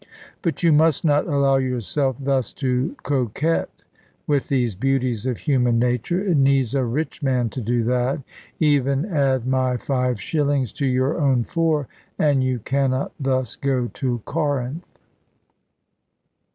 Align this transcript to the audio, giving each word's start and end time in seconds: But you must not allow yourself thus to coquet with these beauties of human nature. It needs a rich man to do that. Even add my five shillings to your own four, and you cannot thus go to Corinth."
But 0.41 0.63
you 0.63 0.73
must 0.73 1.05
not 1.05 1.27
allow 1.27 1.57
yourself 1.57 2.15
thus 2.19 2.53
to 2.53 2.95
coquet 3.03 3.67
with 4.25 4.47
these 4.47 4.73
beauties 4.73 5.27
of 5.27 5.37
human 5.37 5.77
nature. 5.77 6.19
It 6.25 6.37
needs 6.37 6.73
a 6.73 6.83
rich 6.83 7.21
man 7.21 7.49
to 7.49 7.61
do 7.61 7.83
that. 7.83 8.19
Even 8.59 9.05
add 9.05 9.45
my 9.45 9.77
five 9.77 10.19
shillings 10.19 10.73
to 10.73 10.87
your 10.87 11.19
own 11.21 11.43
four, 11.43 11.87
and 12.17 12.43
you 12.43 12.57
cannot 12.57 13.11
thus 13.19 13.55
go 13.55 13.91
to 13.93 14.23
Corinth." 14.25 14.87